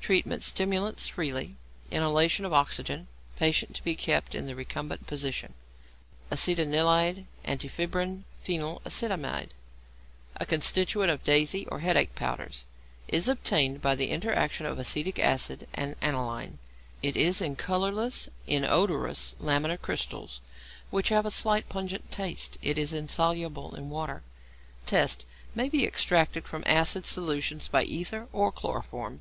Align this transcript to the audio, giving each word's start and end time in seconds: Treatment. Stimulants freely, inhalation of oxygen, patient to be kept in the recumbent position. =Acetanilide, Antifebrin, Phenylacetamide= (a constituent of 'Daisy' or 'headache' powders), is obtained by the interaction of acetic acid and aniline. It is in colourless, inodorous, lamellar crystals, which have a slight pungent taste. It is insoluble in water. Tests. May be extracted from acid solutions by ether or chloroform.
Treatment. 0.00 0.44
Stimulants 0.44 1.08
freely, 1.08 1.56
inhalation 1.90 2.44
of 2.44 2.52
oxygen, 2.52 3.08
patient 3.36 3.74
to 3.74 3.82
be 3.82 3.96
kept 3.96 4.36
in 4.36 4.46
the 4.46 4.54
recumbent 4.54 5.08
position. 5.08 5.52
=Acetanilide, 6.30 7.26
Antifebrin, 7.44 8.22
Phenylacetamide= 8.46 9.48
(a 10.36 10.46
constituent 10.46 11.10
of 11.10 11.24
'Daisy' 11.24 11.66
or 11.72 11.80
'headache' 11.80 12.14
powders), 12.14 12.66
is 13.08 13.26
obtained 13.26 13.82
by 13.82 13.96
the 13.96 14.10
interaction 14.10 14.64
of 14.64 14.78
acetic 14.78 15.18
acid 15.18 15.66
and 15.74 15.96
aniline. 16.00 16.58
It 17.02 17.16
is 17.16 17.42
in 17.42 17.56
colourless, 17.56 18.28
inodorous, 18.46 19.34
lamellar 19.40 19.80
crystals, 19.82 20.40
which 20.90 21.08
have 21.08 21.26
a 21.26 21.32
slight 21.32 21.68
pungent 21.68 22.12
taste. 22.12 22.58
It 22.62 22.78
is 22.78 22.94
insoluble 22.94 23.74
in 23.74 23.90
water. 23.90 24.22
Tests. 24.86 25.26
May 25.52 25.68
be 25.68 25.84
extracted 25.84 26.46
from 26.46 26.62
acid 26.64 27.04
solutions 27.04 27.66
by 27.66 27.82
ether 27.82 28.28
or 28.32 28.52
chloroform. 28.52 29.20